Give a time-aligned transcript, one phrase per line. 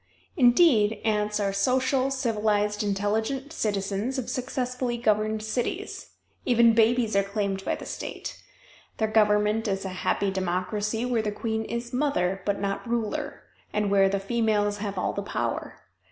[0.35, 6.07] Indeed, ants are social, civilized, intelligent citizens of successfully governed cities.
[6.43, 8.41] Even babies are claimed by the state.
[8.97, 13.91] Their government is a happy democracy where the queen is "mother" but not ruler, and
[13.91, 15.77] where the females have all the power.